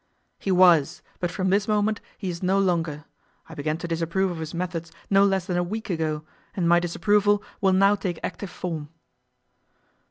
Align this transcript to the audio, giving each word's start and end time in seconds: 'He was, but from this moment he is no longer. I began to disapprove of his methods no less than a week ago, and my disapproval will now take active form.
'He 0.39 0.51
was, 0.51 1.03
but 1.19 1.29
from 1.29 1.51
this 1.51 1.67
moment 1.67 2.01
he 2.17 2.27
is 2.31 2.41
no 2.41 2.57
longer. 2.57 3.05
I 3.47 3.53
began 3.53 3.77
to 3.77 3.87
disapprove 3.87 4.31
of 4.31 4.39
his 4.39 4.51
methods 4.51 4.91
no 5.11 5.23
less 5.23 5.45
than 5.45 5.57
a 5.57 5.63
week 5.63 5.91
ago, 5.91 6.23
and 6.55 6.67
my 6.67 6.79
disapproval 6.79 7.43
will 7.61 7.73
now 7.73 7.93
take 7.93 8.17
active 8.23 8.49
form. 8.49 8.89